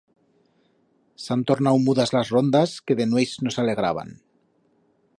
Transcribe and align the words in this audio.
S'han 1.25 1.43
tornau 1.51 1.79
mudas 1.85 2.13
las 2.17 2.33
rondas 2.37 2.75
que 2.89 2.99
de 3.03 3.09
nueits 3.13 3.39
nos 3.49 3.63
alegraban. 3.67 4.15